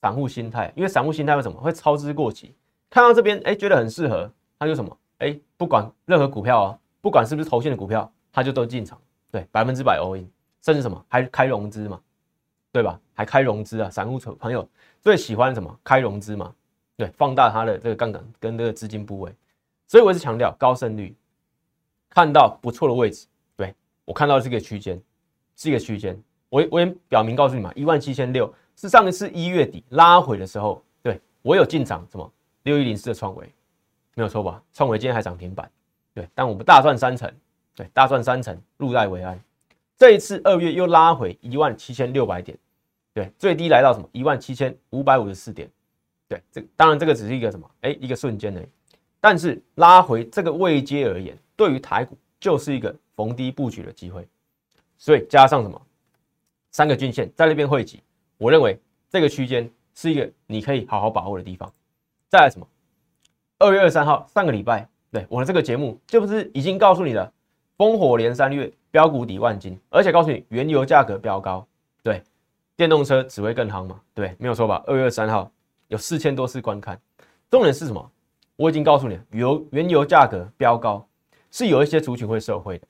[0.02, 1.60] 散户心态，因为散户心态为什么？
[1.60, 2.54] 会操之过急？
[2.89, 4.97] 看到这边哎觉得很适合，他就什么？
[5.19, 8.99] 哎不管任何股票啊，不管是不是投信的股票，他就都进场，
[9.31, 10.29] 对，百分之百 all in，
[10.62, 12.01] 甚至什么还开融资嘛，
[12.71, 12.99] 对吧？
[13.13, 14.67] 还开融资啊，散户朋友。
[15.01, 15.79] 最喜欢什么？
[15.83, 16.53] 开融资嘛，
[16.97, 19.33] 对，放大它的这个杠杆跟这个资金部位，
[19.88, 21.15] 所以我是强调高胜率，
[22.09, 25.01] 看到不错的位置，对我看到这个区间，
[25.55, 32.29] 是一个区间，我我也表明告诉你嘛，一万七千六是上一次一月底拉回的时候，对我有进场什么？
[32.63, 33.49] 六一零四的创维，
[34.15, 34.62] 没有错吧？
[34.73, 35.71] 创维今天还涨停板，
[36.19, 37.34] 对，但我们大赚三成，
[37.73, 39.39] 对，大赚三成，入袋为安，
[39.97, 42.58] 这一次二月又拉回一万七千六百点。
[43.13, 45.71] 对，最低来到什么一万七千五百五十四点，
[46.27, 48.62] 对，这当然这个只是一个什么，哎，一个瞬间的，
[49.21, 54.27] 但是拉回这个位阶而言，对于台股就是一个逢低布局的机会，
[54.97, 55.82] 所以加上什么
[56.71, 58.03] 三个均线在那边汇集，
[58.38, 58.77] 我认为
[59.10, 61.71] 这个区间是一个你可以好好把握的地方。
[62.27, 62.67] 再来什么？
[63.58, 67.31] 二月二十三号上个礼拜，对我的这个节目就不是已经告诉你了，
[67.77, 71.65] 烽火连三月，标股抵万金，而且告诉你原油价格飙高，
[72.03, 72.23] 对。
[72.75, 73.99] 电动车只会更夯嘛？
[74.13, 74.81] 对，没有错吧？
[74.87, 75.51] 二月三号
[75.89, 76.97] 有四千多次观看，
[77.51, 78.11] 重点是什么？
[78.55, 81.05] 我已经告诉你了，油原油价格飙高，
[81.51, 82.87] 是有一些族群会受惠的。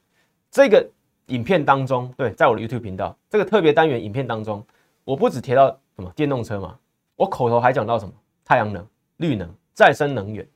[0.51, 0.87] 这个
[1.25, 4.63] 影片当中，对，在我的 YouTube 频道这个特别单元影片当中，
[5.03, 6.77] 我不只提到什么电动车嘛，
[7.15, 8.13] 我口头还讲到什么
[8.45, 8.85] 太阳能、
[9.17, 10.47] 绿能、再生能源。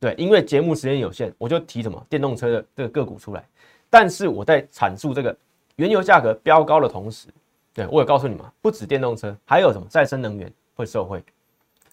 [0.00, 3.46] 对，因为节目时间有限，我就提什么电动车的这个个股出来。
[3.90, 5.36] 但是我在阐述这个
[5.76, 7.28] 原油价格飙高的同时，
[7.74, 11.22] 对，我有告诉你们，不止电动车，还有什么再生能源会受惠，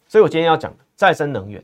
[0.08, 1.62] 所以我今天要讲再生能源，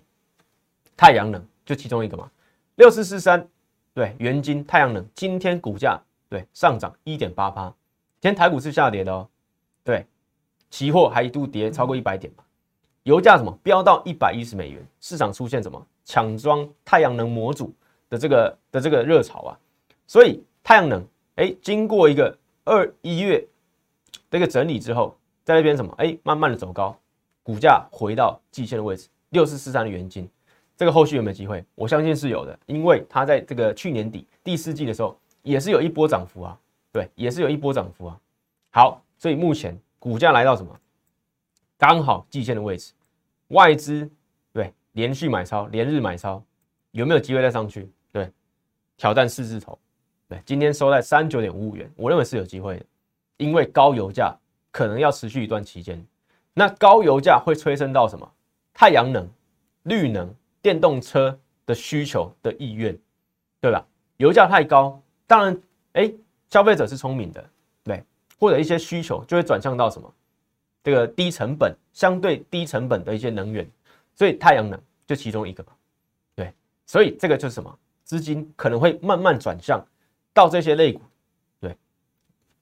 [0.97, 2.29] 太阳能就其中一个嘛。
[2.75, 3.47] 六四四三，
[3.93, 7.67] 对，元金太阳能今天股价对上涨一点八八，
[8.19, 9.29] 今天台股是下跌的哦，
[9.83, 10.05] 对，
[10.69, 12.43] 期货还一度跌超过一百点嘛，
[13.03, 17.73] 油价什么飙到一百一十美元，市场出现什么抢装太阳能模组
[18.09, 19.59] 的这个的这个热潮啊，
[20.07, 23.45] 所以太阳能哎，经过一个二一月
[24.29, 26.97] 这个整理之后，在那边什么哎，慢慢的走高。
[27.45, 30.29] 股价回到季线的位置，六四四三的原金，
[30.77, 31.61] 这个后续有没有机会？
[31.75, 36.57] 我相信是有的，因为它在这个去年底第四季的时候也是有一波涨幅啊，
[36.93, 38.17] 对，也是有一波涨幅啊。
[38.71, 40.73] 好，所以目前股价来到什么？
[41.85, 42.93] 刚好季线的位置，
[43.49, 44.09] 外资
[44.53, 46.41] 对连续买超，连日买超，
[46.91, 47.91] 有没有机会再上去？
[48.09, 48.31] 对，
[48.95, 49.77] 挑战四字头，
[50.29, 52.85] 对，今天收在三九点五五元，我认为是有机会的，
[53.35, 54.33] 因为高油价
[54.71, 56.01] 可能要持续一段期间。
[56.53, 58.31] 那高油价会催生到什么？
[58.73, 59.29] 太阳能、
[59.81, 62.97] 绿能、电动车的需求的意愿，
[63.59, 63.85] 对吧？
[64.15, 66.09] 油价太高，当然，哎，
[66.49, 67.45] 消费者是聪明的，
[67.83, 68.01] 对，
[68.39, 70.09] 或者一些需求就会转向到什么？
[70.83, 73.65] 这个低成本、相对低成本的一些能源，
[74.13, 75.65] 所以太阳能就其中一个，
[76.35, 76.53] 对，
[76.85, 77.79] 所以这个就是什么？
[78.03, 79.83] 资金可能会慢慢转向
[80.33, 81.01] 到这些类股，
[81.61, 81.75] 对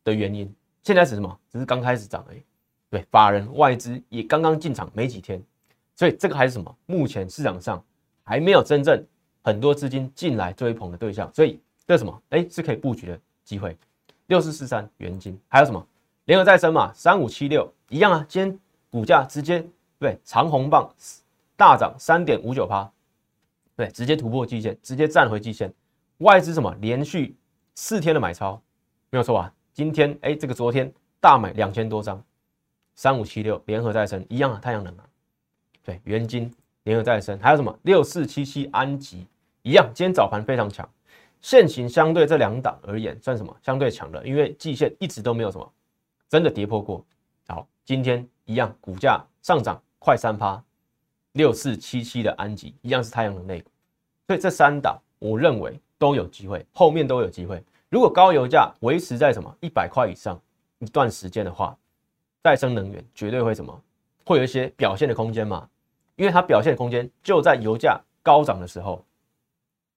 [0.04, 0.54] 的原因。
[0.84, 1.40] 现在是什么？
[1.52, 2.42] 只是刚开始涨而已。
[2.90, 5.42] 对，法人外资也刚刚进场没几天，
[5.96, 6.78] 所以这个还是什么？
[6.86, 7.84] 目前市场上
[8.24, 9.04] 还没有真正
[9.44, 12.22] 很多资金进来追捧的对象，所以这什么？
[12.30, 13.76] 哎，是可以布局的机会。
[14.28, 15.86] 六四四三元金，还有什么？
[16.26, 18.26] 联合再生嘛，三五七六一样啊。
[18.28, 19.64] 今天股价直接
[20.00, 20.92] 对长红棒
[21.56, 22.92] 大涨三点五九趴，
[23.76, 25.72] 对，直接突破季线，直接站回季线。
[26.18, 26.76] 外资什么？
[26.80, 27.36] 连续
[27.76, 28.60] 四天的买超，
[29.10, 29.54] 没有错吧？
[29.74, 32.24] 今天哎，这个昨天大买两千多张。
[32.94, 35.06] 三五七六联合再生一样啊，太阳能啊，
[35.84, 39.26] 对，元金联合再生还有什么六四七七安吉
[39.64, 40.88] 一样，今天早盘非常强，
[41.42, 43.56] 现行相对这两档而言算什么？
[43.64, 45.74] 相对强的，因为季线一直都没有什么
[46.28, 47.04] 真的跌破过。
[47.86, 50.62] 今天一样股价上涨快三趴，
[51.34, 53.70] 六四七七的安吉一样是太阳能类股，
[54.28, 57.64] 所以这三档我认为都有机会，后面都有机会。
[57.90, 60.40] 如果高油价维持在什么一百块以上
[60.80, 61.78] 一段时间的话，
[62.44, 63.82] 再生能源绝对会什么？
[64.26, 65.68] 会有一些表现的空间嘛？
[66.16, 69.04] 因为它表现的空间就在油价高涨的时候，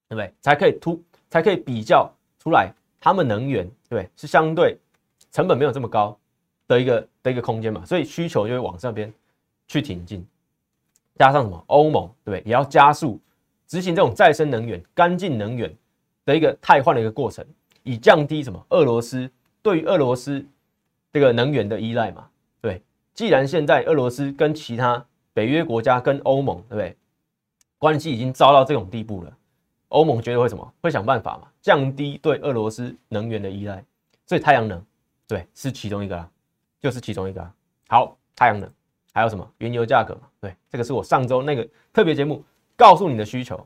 [0.09, 0.33] 对不对？
[0.41, 4.77] 才可以突，才可以比较出来，他们能源对是相对
[5.31, 6.17] 成本没有这么高
[6.67, 7.83] 的一个的一个空间嘛？
[7.83, 9.11] 所以需求就会往这边
[9.67, 10.23] 去挺进，
[11.15, 11.61] 加上什么？
[11.65, 12.43] 欧盟对不对？
[12.45, 13.19] 也要加速
[13.65, 15.75] 执行这种再生能源、干净能源
[16.23, 17.43] 的一个汰换的一个过程，
[17.81, 18.63] 以降低什么？
[18.69, 19.29] 俄罗斯
[19.63, 20.45] 对于俄罗斯
[21.11, 22.27] 这个能源的依赖嘛？
[22.61, 22.79] 对
[23.15, 26.95] 既然现在俄罗斯跟其他北约国家跟欧盟，对不对？
[27.79, 29.37] 关系已经糟到这种地步了，
[29.89, 30.73] 欧盟觉得会什么？
[30.81, 33.83] 会想办法嘛，降低对俄罗斯能源的依赖。
[34.27, 34.83] 所以太阳能，
[35.27, 36.29] 对，是其中一个啦，
[36.85, 37.51] 就是其中一个。
[37.87, 38.71] 好，太阳能
[39.11, 39.51] 还有什么？
[39.57, 42.43] 原油价格嘛，对，这个是我上周那个特别节目
[42.75, 43.65] 告诉你的需求，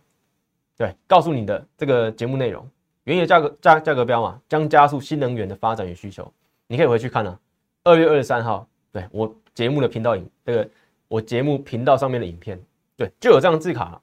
[0.77, 2.65] 对，告诉你的这个节目内容，
[3.03, 6.31] 原油价格价价格标嘛，将加速新能源的发展与需求。
[6.67, 7.37] 你可以回去看啊，
[7.83, 8.65] 二月二十三号。
[8.93, 10.69] 对我节目的频道影，这个
[11.09, 12.57] 我节目频道上面的影片，
[12.95, 14.01] 对，就有这张字卡。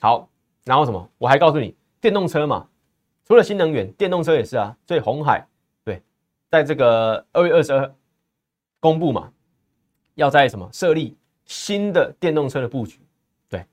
[0.00, 0.26] 好，
[0.64, 1.06] 然后什么？
[1.18, 2.66] 我还告诉你，电动车嘛，
[3.26, 4.74] 除了新能源，电动车也是啊。
[4.88, 5.46] 所以红海，
[5.84, 6.02] 对，
[6.50, 7.94] 在这个二月二十二
[8.84, 9.32] 公布嘛，
[10.14, 11.16] 要在什么设立
[11.46, 13.00] 新的电动车的布局。
[13.48, 13.64] 对，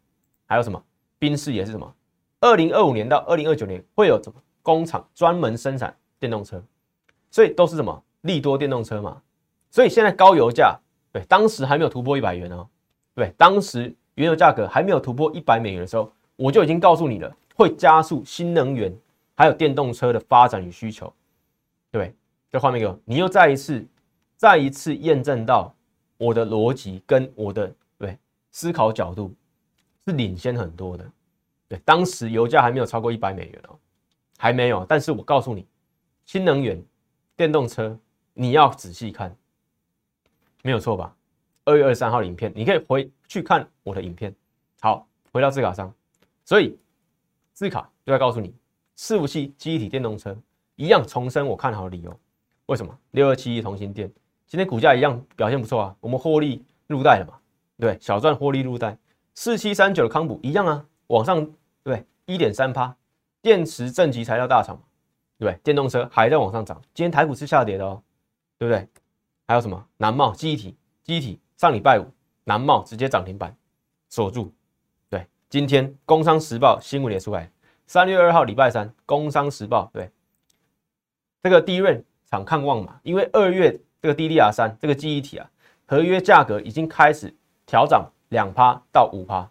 [0.45, 0.81] 还有什么？
[1.19, 1.93] 宾士也是什么？
[2.39, 6.63] 二零二五年到二零二九年会有什么工厂专门生产电动车？
[7.29, 9.21] 所以都是什么利多电动车嘛。
[9.69, 10.79] 所以现在高油价，
[11.11, 12.65] 对，当时还没有突破一百元哦，
[13.13, 18.97] 对，当时原油价格还没有突破一百美元的时候，我就已经告诉你了，会加速新能源
[19.35, 21.13] 还有电动车的发展与需求，
[21.91, 22.15] 对，
[22.49, 23.85] 这画面给我，你又再一次、
[24.41, 25.71] 再一次验证到
[26.17, 28.17] 我的逻辑跟我的对
[28.49, 29.31] 思考角度
[30.07, 31.07] 是领先很多的，
[31.67, 33.77] 对，当时油价还没有超过一百美元哦，
[34.39, 35.67] 还没有，但是我告诉你，
[36.25, 36.83] 新能源、
[37.35, 37.95] 电动车，
[38.33, 39.37] 你要仔细看。
[40.63, 41.15] 没有错吧？
[41.63, 44.35] 二月二十三号的影片，你可以回去看我的影片。
[44.79, 45.93] 好，回到字卡上，
[46.43, 46.75] 所以
[47.53, 48.51] 字卡就在告诉你，
[48.97, 50.35] 伺服器机体电动车
[50.77, 52.19] 一样重申我看好的理由。
[52.65, 52.97] 为什么？
[53.11, 54.11] 六二七一同心电
[54.51, 57.39] 今天股价一样表现不错啊，我们获利入袋了嘛？
[57.79, 58.97] 对，小赚获利入袋。
[59.33, 61.49] 四七三九的康普一样啊，往上
[61.83, 62.93] 对一点三趴，
[63.41, 64.81] 电池正极材料大厂嘛，
[65.37, 66.77] 对，电动车还在往上涨。
[66.93, 68.03] 今天台股是下跌的哦，
[68.57, 68.85] 对不对？
[69.47, 70.75] 还有什么南茂机体？
[71.01, 72.05] 机体上礼拜五
[72.43, 73.55] 南茂直接涨停板
[74.09, 74.53] 锁住。
[75.09, 77.49] 对，今天工商时报新闻也出来，
[77.87, 80.11] 三月二号礼拜三，《工商时报》对
[81.41, 85.49] 这个低润厂看望嘛，因为二月这个 DDR 三这个记忆体啊，
[85.85, 87.33] 合约价格已经开始
[87.65, 89.47] 调涨两趴到五趴，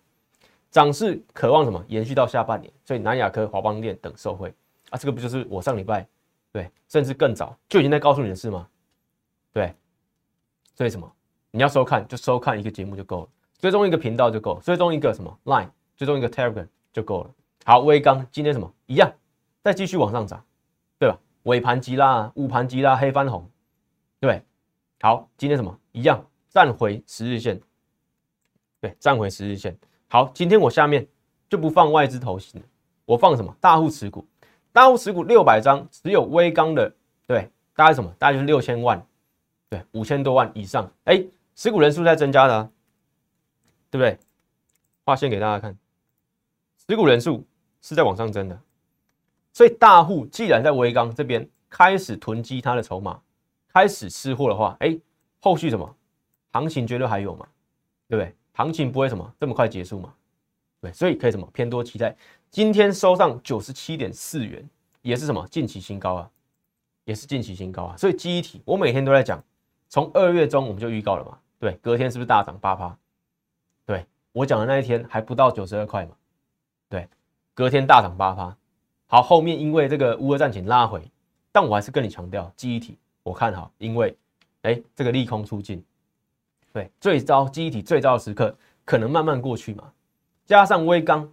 [0.71, 4.53] 涨势渴望什么延续到下半年，所以南亚科、华邦电等受惠
[4.91, 6.07] 啊，这个不就是我上礼拜
[6.53, 8.67] 对，甚至更早就已经在告诉你的事吗？
[9.53, 9.73] 对，
[10.75, 11.11] 所以什么？
[11.53, 13.29] 你要收看就收看一个节目就够了，
[13.61, 17.31] 追踪一个频道就够了，追踪一个什么 Line，追踪一个 Telegram 就够了。
[17.65, 19.13] 好，微钢今天什么一样，
[19.63, 20.45] 再继续往上涨，
[20.99, 21.17] 对吧？
[21.45, 23.49] 尾盘急拉，午盘急拉，黑翻红，
[24.21, 24.43] 对。
[25.01, 27.61] 好，今天什么一样，站回十日线，
[28.81, 29.77] 对，站回十日线。
[30.09, 31.05] 好，今天我下面
[31.49, 32.67] 就不放外资投行了，
[33.07, 34.25] 我放什么大户持股，
[34.73, 36.95] 大户持股六百张，只有微钢的，
[37.27, 38.15] 对，大概什么？
[38.19, 39.05] 大概就是六千万，
[39.69, 41.25] 对，五千多万以上，哎。
[41.57, 42.71] 持股人数在增加的，
[43.91, 44.19] 对不对？
[45.05, 45.77] 画线给大家看，
[46.79, 47.47] 持股人数
[47.83, 48.59] 是在往上增的，
[49.53, 53.21] 所以大户既然在微钢这边开始囤积它的筹码，
[53.73, 54.99] 开始吃货的话，哎，
[55.41, 55.97] 后续什么
[56.53, 57.47] 行情绝对还有嘛，
[58.09, 58.35] 对不对？
[58.53, 60.13] 行情不会什么这么快结束嘛，
[60.81, 62.15] 对，所以可以什么偏多期待。
[62.51, 64.69] 今天收上九十七点四元，
[65.03, 66.31] 也是什么近期新高啊，
[67.05, 67.97] 也是近期新高啊。
[67.97, 69.43] 所以记忆体我每天都在讲，
[69.89, 71.39] 从二月中我们就预告了嘛。
[71.59, 72.97] 对，隔天是不是大涨八趴？
[73.87, 76.13] 对我讲的那一天还不到九十二块嘛？
[76.89, 77.09] 对，
[77.55, 78.57] 隔天大涨八趴。
[79.07, 81.03] 好，后面因为这个乌俄战情拉回，
[81.53, 82.99] 但我还是跟你强调，记忆体
[83.31, 84.17] 我看好，因为
[84.63, 85.81] 哎，这个利空出尽，
[86.73, 88.53] 对，最糟记忆体最糟的时刻
[88.85, 89.93] 可能慢慢过去嘛。
[90.47, 91.33] 加上微钢，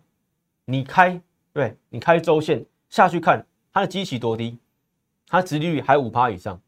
[0.66, 1.20] 你开
[1.52, 4.60] 对，你开周线下去看它的基期多低，
[5.28, 6.62] 它的殖利率还五趴以上，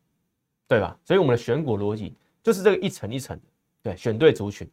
[0.67, 0.97] 对吧？
[1.05, 3.43] 所以我们的选股逻辑就是这个一层一层的。
[3.83, 4.67] 对，选对族群，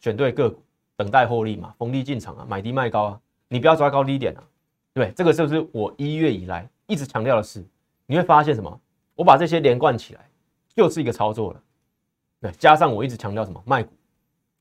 [0.00, 0.60] 选对个股，
[0.96, 4.42] 等待获利嘛，逢低进场啊，买低卖高啊，你不要抓高低点啊。
[4.92, 7.64] 对，这个是不是我一月以来一直强调的事？
[8.06, 8.80] 你会发现什么？
[9.20, 10.30] 我把这些连贯起来，
[10.74, 11.62] 就是一个操作了。
[12.40, 13.92] 对，加上我一直强调什么卖股，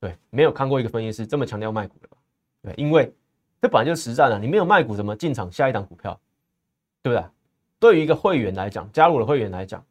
[0.01, 2.17] 对，没有看过一个分析师这么强调卖股的吧？
[2.63, 3.09] 对，因为
[3.61, 6.19] 这本来就是实战啊，你没有卖股怎么进场下一档股票？
[7.01, 7.25] 对不对？
[7.79, 9.81] 对于一个会员来讲，加入了会员来讲，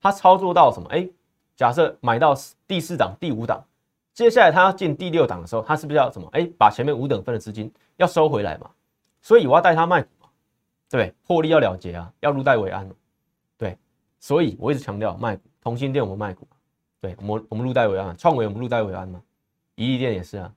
[0.00, 0.88] 他操作到什么？
[0.88, 1.08] 哎。
[1.54, 2.36] 假设买到
[2.66, 3.64] 第四档、第五档，
[4.12, 6.28] 接下来他要进第六档的时候，他是不是要什么？
[6.32, 8.70] 哎，把前面五等分的资金要收回来嘛？
[9.22, 10.28] 所以我要带他卖股嘛，
[10.90, 12.86] 对获利要了结啊，要入袋为安，
[14.26, 16.48] 所以我一直强调卖股，同心店我们卖股，
[17.00, 19.22] 对，我们我们入袋为安，创维我们入袋为安嘛，
[19.76, 20.52] 宜利店也是啊。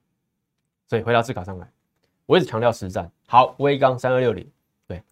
[0.88, 1.72] 所以回到字卡上来，
[2.26, 3.08] 我一直强调实战。
[3.28, 4.44] 好，威钢三二六零，
[4.88, 5.04] 对，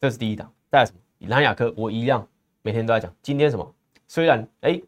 [0.00, 0.50] 这是第一档。
[0.70, 1.28] 再来什么？
[1.28, 2.26] 蓝亚科我一样
[2.62, 3.74] 每天都在讲，今天什么？
[4.06, 4.80] 虽然哎。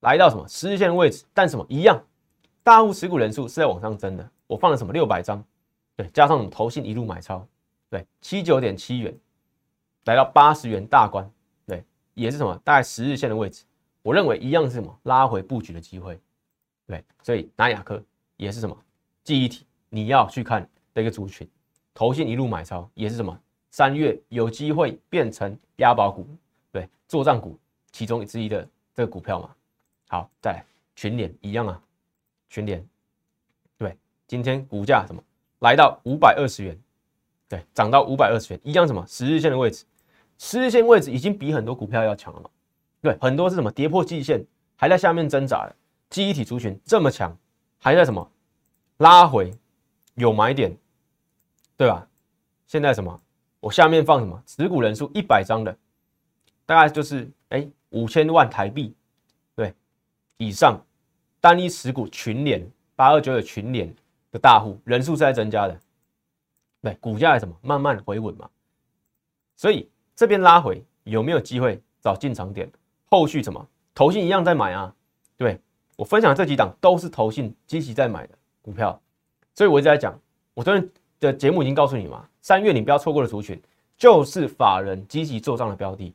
[0.00, 2.02] 来到什么十日线的位置，但什么一样，
[2.62, 4.26] 大户持股人数是在往上增的。
[4.46, 5.44] 我放了什么六百张，
[5.96, 7.46] 对，加上我们投信一路买超，
[7.90, 9.14] 对，七九点七元，
[10.06, 11.30] 来到八十元大关，
[12.14, 13.64] 也是什么大概十日线的位置。
[14.02, 16.18] 我认为一样是什么拉回布局的机会，
[16.86, 18.02] 对，所以南亚科
[18.36, 18.76] 也是什么
[19.22, 21.46] 记忆体，你要去看的一个族群，
[21.92, 23.38] 投信一路买超也是什么
[23.70, 26.26] 三月有机会变成押宝股，
[26.72, 27.58] 对，作战股
[27.92, 29.54] 其中之一的这个股票嘛。
[30.08, 30.64] 好，再来
[30.96, 31.80] 群联一样啊，
[32.48, 32.82] 群联，
[33.76, 33.96] 对，
[34.26, 35.22] 今天股价什么
[35.58, 36.76] 来到五百二十元，
[37.48, 39.84] 对，涨到五百二十元，一样什么十日线的位置，
[40.42, 42.50] 十日线位置已经比很多股票要强了，
[43.02, 44.42] 对，很多是什么跌破季线，
[44.74, 45.76] 还在下面挣扎的，
[46.08, 47.36] 记忆体族群这么强，
[47.78, 48.26] 还在什么
[48.96, 49.52] 拉回
[50.14, 50.74] 有买点，
[51.76, 52.08] 对吧？
[52.66, 53.20] 现在什么，
[53.60, 55.76] 我下面放什么持股人数一百张的，
[56.64, 58.96] 大概就是哎五千万台币。
[59.54, 59.74] 对
[60.38, 60.82] 以上
[61.38, 63.94] 单一持股群联八二九的群联
[64.32, 65.78] 的大户人数是在增加的，
[66.80, 68.48] 对，股价什么慢慢回稳嘛，
[69.54, 69.86] 所以
[70.20, 72.70] 这边拉回有没有机会找进场点？
[73.06, 74.94] 后续什么投信一样在买啊？
[75.38, 75.58] 对
[75.96, 79.00] 我分享这几档都是投信积极在买的股票，
[79.54, 80.14] 所以我一直在讲，
[80.52, 80.86] 我昨天
[81.20, 83.58] 的节目已经告诉你嘛，三月你不要错过的族群
[83.96, 86.14] 就是法人积极做账的标的。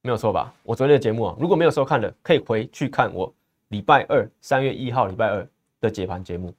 [0.00, 0.50] 没有错吧？
[0.62, 3.30] 我昨天的节目啊，如果没有收看的，可以回去看我
[3.68, 5.46] 礼拜二三月一号礼拜二
[5.78, 6.54] 的解盘节目。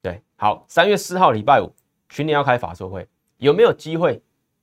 [0.00, 1.70] 对，好，三月四号礼拜五
[2.08, 4.18] 群年要开法说会，有没有机会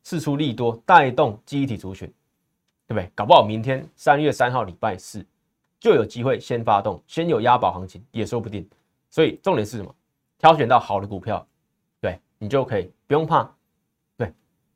[0.08, 2.08] 试出利多带动记忆体族群？
[2.88, 3.12] 对不对？
[3.14, 5.26] 搞不好明天三月三号礼拜四
[5.82, 8.66] 就有机会先发动，先有押宝行情也说不定。
[9.10, 9.94] 所以重点是什么？
[10.38, 11.46] 挑选到好的股票，
[12.00, 13.54] 对你就可以不用怕。
[14.16, 14.32] 对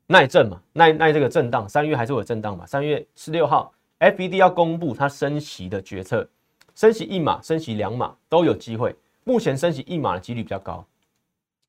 [0.06, 2.66] 耐震嘛，耐耐这个震荡，三月还是有震荡嘛。
[2.66, 6.28] 三月十六号，FED 要公布它升息的决策，
[6.74, 8.94] 升息一码、升息两码都有机会。
[9.24, 10.84] 目前升息一码的几率比较高，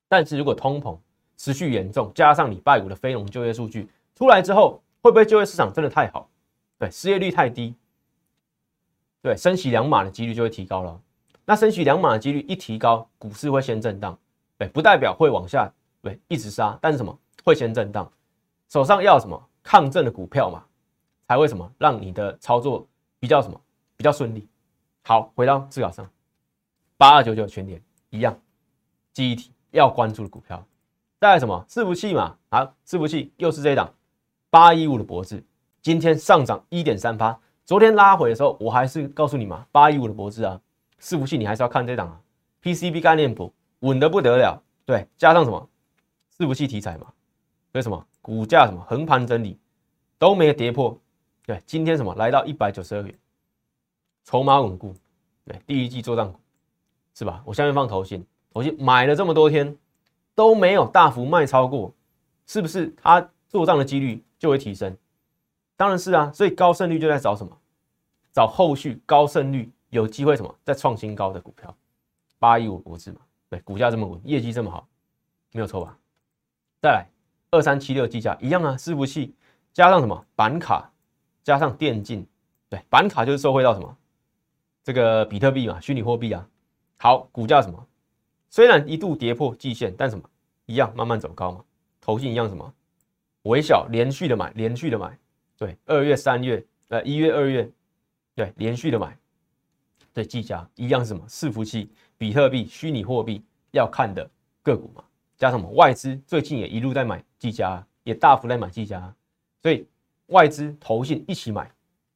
[0.09, 0.97] 但是如果通膨
[1.37, 6.29] 持续严重，加上礼拜五的非农就业数据出来之后，会不会就业市场真的太好？
[6.77, 7.75] 对，失业率太低，
[9.21, 10.99] 对，升息两码的几率就会提高了。
[11.45, 14.17] 那升息两码的几率一提高，股市会先震荡，
[14.57, 18.09] 对，不代表会往下，对，一直杀，但是什么会先震荡？
[18.69, 20.63] 手上要什么抗震的股票嘛，
[21.27, 22.87] 才会什么让你的操作
[23.19, 23.59] 比较什么
[23.97, 24.47] 比较顺利。
[25.03, 26.09] 好，回到字稿上，
[26.97, 28.39] 八二九九全年一样，
[29.11, 30.65] 记忆体要关注的股票。
[31.23, 31.65] 带来什么？
[31.69, 32.35] 伺服器嘛？
[32.49, 33.89] 好，伺服器又是这一档。
[34.49, 35.41] 八一五的脖子，
[35.81, 40.59] 今天上涨一点三八，昨天拉回的时候，我还是告诉你嘛，八一五的脖子啊，
[40.99, 42.19] 伺服器你还是要看这档啊
[42.61, 45.69] ，PCB 概念股稳得不得了，对，加上什么？
[46.37, 47.07] 伺服器题材嘛，
[47.71, 48.05] 所以什么？
[48.21, 49.57] 股价什么横盘整理
[50.19, 50.99] 都没有跌破，
[51.45, 52.13] 对，今天什么？
[52.15, 53.17] 来到一百九十二元，
[54.25, 54.93] 筹码稳固，
[55.45, 56.37] 对，第一季做账股
[57.13, 57.41] 是吧？
[57.45, 59.73] 我下面放头信，头信买了这么多天。
[60.35, 61.93] 都没有大幅卖超过，
[62.45, 64.95] 是不是它做账的几率就会提升？
[65.75, 67.57] 当然是啊，所以高胜率就在找什么？
[68.31, 71.75] 找后续高胜率有机会什么再创新高的股票，
[72.39, 73.19] 八一五国字嘛，
[73.49, 74.87] 对，股价这么稳，业绩这么好，
[75.51, 75.97] 没有错吧？
[76.81, 77.05] 再来
[77.51, 79.35] 二三七六计价一样啊，伺服器
[79.71, 80.91] 加上什么板卡，
[81.43, 82.25] 加上电竞，
[82.69, 83.97] 对，板卡就是受惠到什么？
[84.83, 86.47] 这个比特币嘛，虚拟货币啊，
[86.97, 87.87] 好，股价什么？
[88.53, 90.29] 虽然一度跌破季线，但什么？
[90.67, 91.65] 一样慢慢走高嘛？
[91.99, 92.71] 头信一样什么？
[93.45, 95.17] 微小连续的买，连续的买，
[95.57, 97.67] 对，二月、三月，呃，一月、二月，
[98.35, 99.17] 对，连续的买，
[100.13, 101.25] 对，计价一样什么？
[101.27, 104.29] 伺服器、比特币、虚拟货币要看的
[104.61, 105.03] 个股嘛？
[105.35, 105.71] 加上什么？
[105.71, 109.11] 外资最近也一路在买计价，也大幅在买计价，
[109.63, 109.83] 所以
[110.27, 111.71] 外资、投信一起买，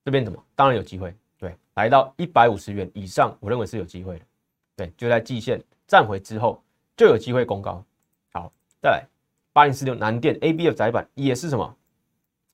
[0.06, 0.46] 这边怎么？
[0.54, 4.26] 当然有机会，对，来到一百五十元以上，我认为是有机会的，
[4.76, 5.60] 对，就在季线。
[5.88, 6.62] 站回之后
[6.96, 7.84] 就有机会攻高。
[8.34, 9.06] 好，再来
[9.54, 11.76] 八零四六南电 A B F 窄板也是什么？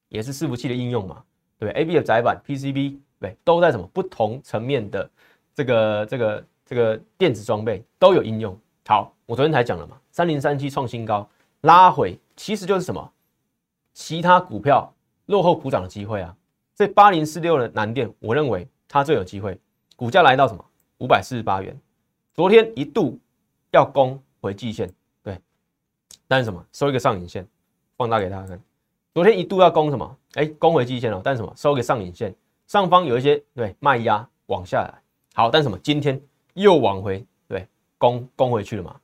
[0.10, 1.24] 也是伺服器的应用嘛？
[1.58, 5.10] 对，A B F 窄板 P C B 对，都在什么不同层面的
[5.56, 8.58] 这个这个这个电子装备都有应用。
[8.86, 11.28] 好，我昨天才讲了嘛，三零三七创新高
[11.62, 13.12] 拉回，其实就是什么？
[13.94, 14.94] 其他股票
[15.28, 16.36] 落后补涨的机会啊。
[16.76, 19.60] 这八零四六的南电，我认为它最有机会，
[19.96, 20.66] 股价来到什么？
[20.98, 21.80] 五百四十八元，
[22.34, 23.20] 昨天一度。
[23.76, 24.88] 要攻回季线，
[25.24, 25.36] 对，
[26.28, 27.44] 但是什么收一个上影线，
[27.98, 28.62] 放大给大家看。
[29.16, 30.18] 昨天一度要攻什么？
[30.36, 32.36] 哎，攻回季线了，但是什么收一个上影线，
[32.68, 35.02] 上方有一些对卖压往下来。
[35.34, 36.22] 好，但是什么今天
[36.54, 37.68] 又往回对
[37.98, 38.96] 攻攻回去了嘛？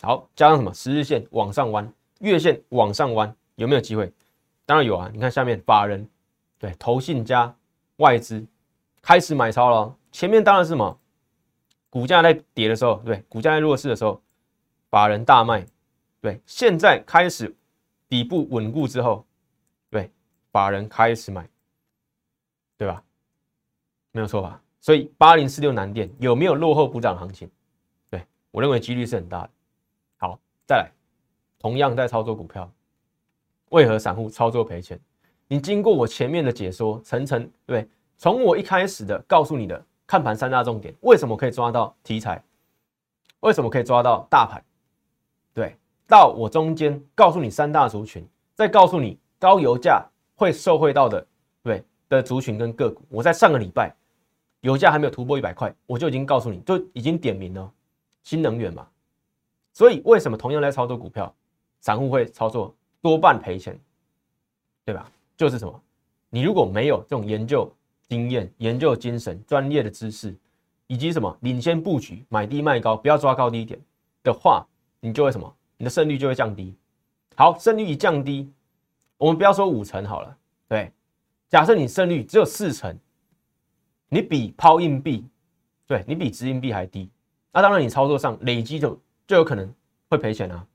[0.00, 4.10] 好，加上什么十日线往上弯，月线往上弯，有没有机会？
[4.64, 5.10] 当然有啊！
[5.12, 6.08] 你看下面法人
[6.58, 7.54] 对投信加
[7.96, 8.42] 外资
[9.02, 10.98] 开始买超了，前面当然是什么？
[11.90, 14.22] 股价在跌的时候，对，股价在弱势的时候，
[14.88, 15.66] 法人大卖，
[16.20, 17.52] 对，现在开始
[18.08, 19.26] 底部稳固之后，
[19.90, 20.08] 对，
[20.52, 21.48] 法人开始买，
[22.78, 23.02] 对吧？
[24.12, 24.62] 没有错吧？
[24.80, 27.50] 所以八零四六南电有没有落后补涨行情？
[28.08, 29.50] 对我认为几率是很大的。
[30.16, 30.90] 好，再来，
[31.58, 32.72] 同样在操作股票，
[33.70, 34.98] 为何散户操作赔钱？
[35.48, 39.84] 你经过我前面的解说，层层对，从我一开始的告诉你的。
[40.10, 42.42] 看盘三大重点，为什么可以抓到题材？
[43.38, 44.60] 为什么可以抓到大盘？
[45.54, 45.76] 对，
[46.08, 51.24] 到我中间告诉你三大族群，再告诉你高油价会受惠到的，
[51.62, 53.04] 对的族群跟个股。
[53.08, 53.94] 我在上个礼拜，
[54.62, 57.72] 油价还没有突破一百块，我就已经告诉你，就已经点名了
[58.24, 58.88] 新能源嘛。
[59.72, 61.32] 所以为什么同样在操作股票，
[61.82, 63.78] 散户会操作多半赔钱，
[64.84, 65.08] 对吧？
[65.36, 65.80] 就是什么？
[66.30, 67.72] 你如果没有这种研究。
[68.10, 70.36] 经验、研究精神、专业的知识，
[70.88, 73.80] 以及什么领先布局、买低卖高，不要抓高低点
[74.24, 74.66] 的话，
[74.98, 75.56] 你就会什么？
[75.76, 76.74] 你的胜率就会降低。
[77.36, 78.52] 好，胜率一降低，
[79.16, 80.90] 我们不要说五成好了，对，
[81.48, 82.98] 假设你胜率只有四成，
[84.08, 85.24] 你比抛硬币，
[85.86, 87.08] 对你比掷硬币还低，
[87.52, 89.72] 那当然你操作上累积就就有可能
[90.08, 90.66] 会赔钱啊。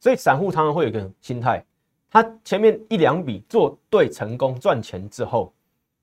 [0.00, 1.64] 所以散户常常会有一个心态，
[2.10, 5.54] 他前面一两笔做对成功赚钱之后。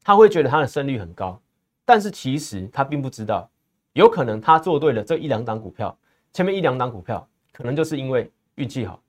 [0.06, 1.42] 他会觉得他的胜率很高，
[1.84, 3.50] 但是其实他并不知道，
[3.94, 5.98] 有可能他做对了这一两档股票，
[6.32, 9.02] 前面一两档股票可能就是因为运气好，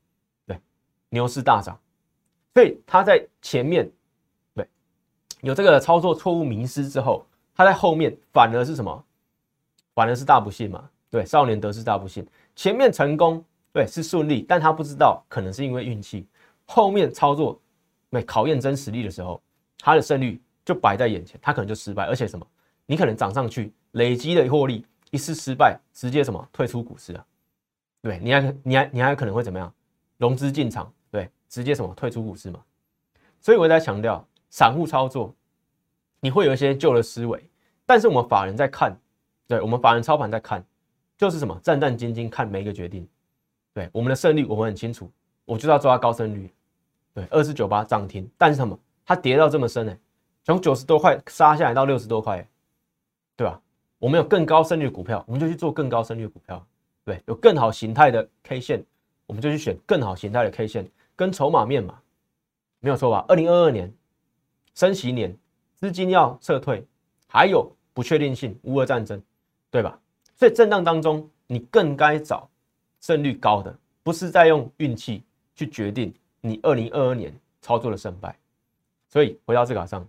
[0.47, 0.59] 对，
[1.11, 1.78] 牛市大涨，
[2.55, 3.92] 所以他在前面
[4.55, 4.66] 对
[5.42, 9.05] 有这个操作错误迷失之后，他在后面反而是什么？
[9.94, 10.88] 反而是大不幸嘛？
[11.11, 16.26] 对，少年得志大不幸，前面成功对是顺利，但他不知道可能是因为运气，
[16.64, 17.61] 后面操作
[18.09, 19.42] 对考验真实力的时候，
[19.78, 20.40] 他的胜率。
[20.67, 22.45] 就摆在眼前，他可能就失败，而且什么？
[22.85, 27.25] 你可能涨上去累积的获利，一次失败，直接什么退出股市啊？
[28.03, 29.73] 对，你还你还你还可能会怎么样？
[30.19, 32.61] 融资进场，对，直接什么退出股市嘛。
[33.41, 35.33] 所以我在强调，散户操作
[36.19, 37.49] 你会有一些旧的思维，
[37.87, 38.97] 但是我们法人在看，
[39.47, 40.64] 对我们法人操盘在看，
[41.17, 43.09] 就是什么战战兢兢看每一个决定。
[43.73, 45.09] 对我们的胜率，我们很清楚，
[45.45, 46.53] 我就要抓高胜率。
[47.14, 48.77] 对，二四九八涨停，但是什么？
[49.05, 49.97] 它跌到这么深呢？
[50.47, 52.47] 从九十多块杀下来到六十多块，
[53.34, 53.61] 对吧？
[53.99, 56.64] 我们有更高胜率的股票，我们就去做更高胜率的股票。
[57.05, 58.84] 对，有更好形态的 K 线，
[59.26, 62.01] 我们就去选更好形态的 K 线跟筹码面嘛，
[62.78, 63.24] 没有错吧？
[63.26, 63.92] 二零二二年
[64.76, 65.36] 升息年，
[65.74, 66.86] 资金要撤退，
[67.26, 69.20] 还有不确定性，乌俄战争，
[69.68, 69.99] 对吧？
[70.36, 72.49] 所以震荡当中，你更该找
[73.01, 75.24] 胜率高的，不是在用运气
[75.57, 78.38] 去决定你二零二二年操作的胜败。
[79.09, 80.09] 所以回到这个上，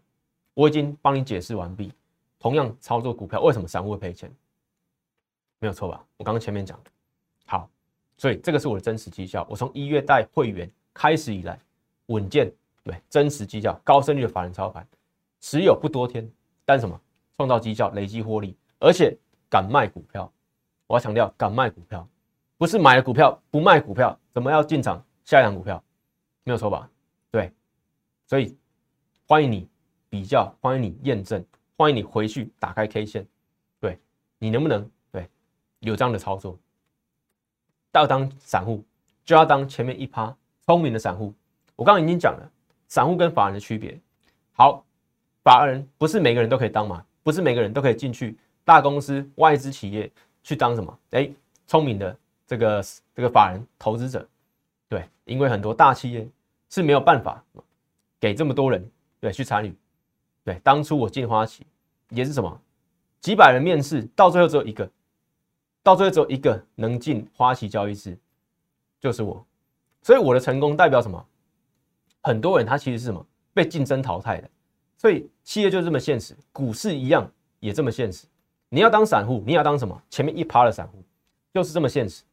[0.58, 1.94] 我已经帮你解释完毕。
[2.40, 4.28] 同样操作股票，为什么散户会赔钱？
[5.60, 6.04] 没有错吧？
[6.18, 6.90] 我刚刚前面讲的，
[7.46, 7.70] 好，
[8.18, 9.46] 所以这个是我的真实绩效。
[9.48, 11.60] 我从一月带会员开始以来，
[12.08, 12.52] 稳健
[12.84, 14.88] 对真实绩效、高胜率的法人操盘，
[15.42, 16.28] 持有不多天，
[16.66, 17.00] 但什么
[17.36, 19.16] 创造绩效、累积获利，而且
[19.48, 20.32] 敢卖股票。
[20.88, 22.08] 我要强调，敢卖股票，
[22.58, 25.84] 不是买了股票不卖股票，怎么要进场下一档股票？
[26.44, 26.90] 没有错吧？
[27.30, 27.54] 对，
[28.26, 28.58] 所以
[29.28, 29.68] 欢迎你
[30.10, 31.44] 比较，欢迎你验证，
[31.76, 33.28] 欢迎你回去打开 K 线，
[33.80, 34.00] 对
[34.40, 35.28] 你能不能对？
[35.80, 36.58] 有这样的操作，
[37.94, 38.84] 要当散户
[39.26, 40.36] 就要当前面一趴
[40.66, 41.34] 聪明的散户。
[41.76, 42.52] 我刚刚已经讲了，
[42.88, 44.00] 散户跟法人的区别。
[44.54, 44.84] 好，
[45.44, 51.00] 法人不是每个人都可以当嘛，不是每个人都可以进去大公司、外资企业去当什么？
[51.12, 51.30] 哎，
[51.68, 52.84] 聪明的这个
[53.14, 54.28] 这个法人投资者，
[54.88, 56.28] 对，因为很多大企业
[56.70, 57.44] 是没有办法
[58.20, 58.90] 给这么多人
[59.20, 59.76] 对去参与。
[60.48, 61.68] 对，当初我进花旗
[62.08, 62.62] 也是什么，
[63.20, 64.90] 几百人面试，到最后只有一个。
[65.84, 68.18] 到最后只有一个能进花旗交易室，
[68.98, 69.46] 就是我，
[70.02, 71.22] 所以我的成功代表什么？
[72.22, 74.50] 很多人他其实是什么被竞争淘汰的，
[74.96, 77.30] 所以企业就这么现实，股市一样
[77.60, 78.26] 也这么现实。
[78.70, 80.02] 你要当散户，你要当什么？
[80.10, 81.04] 前面一趴的散户，
[81.54, 82.24] 就是这么现实。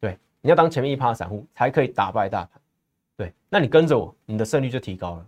[0.00, 2.62] 对，你要当前面一趴的散户，才可以打败大盘。
[3.14, 5.26] 对，那你跟着我，你的胜率就提高了。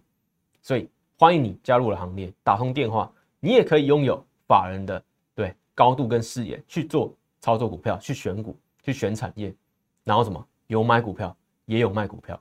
[0.62, 3.10] 所以欢迎你加入我的行列，打通电话，
[3.40, 5.02] 你也可以拥有法人的
[5.34, 7.14] 对高度跟视野去做。
[7.40, 9.54] 操作股票去选股，去选产业，
[10.02, 11.36] 然后什么有买股票，
[11.66, 12.40] 也有卖股票。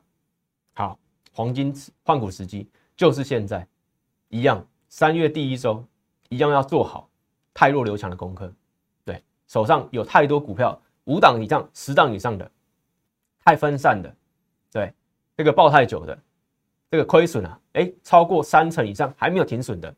[0.76, 0.98] 好，
[1.34, 3.68] 黄金换股时机就是现在，
[4.30, 5.86] 一样三月第一周，
[6.30, 7.10] 一样要做好
[7.54, 8.50] 太弱留强的功课。
[9.04, 12.50] 对，手上有太多股票，五档以上、十档以上的，
[13.44, 14.16] 太分散的，
[14.72, 14.94] 对，
[15.36, 16.18] 这个抱太久的，
[16.94, 19.92] 这个亏损啊，哎，超过三成以上还没有停损的，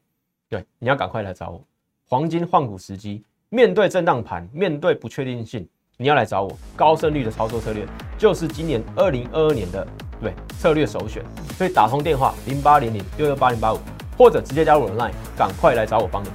[0.47, 1.61] 对，你要赶快来找我，
[2.07, 3.21] 黄金换股时机。
[3.49, 5.67] 面对震荡盘，面对不确定性，
[5.97, 6.57] 你要来找我。
[6.73, 7.85] 高胜率的操作策略，
[8.17, 9.85] 就是今年二零二二年的
[10.21, 11.21] 对策略首选。
[11.57, 13.79] 所以打通电话零八零零六六八零八五，
[14.17, 16.29] 或者直接加入我的 Line，赶快来找我帮你。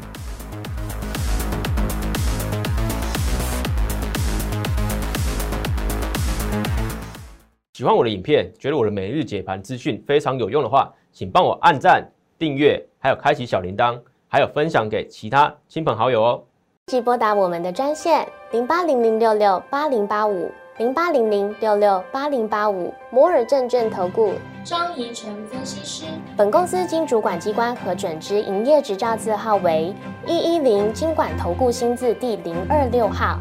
[7.81, 12.07] 喜欢我的影片，觉得我的每日解盘资讯非常有用的话，请帮我按赞、
[12.39, 16.43] 订阅，还有开启小铃铛，还有分享给其他亲朋好友哦。
[16.89, 26.05] 即拨打我们的专线零八零零六六八零八五零八零零六六八零八五摩尔证券投顾张怡晨分析师。
[26.37, 29.95] 本公司经主管机关核准之营业执照字号为
[30.27, 33.41] 一一零金管投顾新字第零二六号。